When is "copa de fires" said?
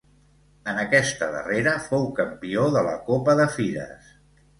3.11-4.09